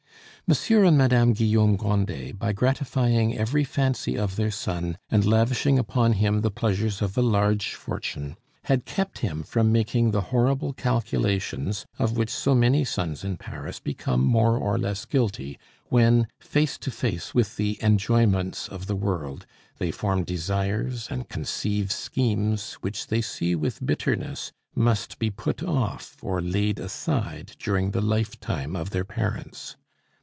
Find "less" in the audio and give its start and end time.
14.77-15.05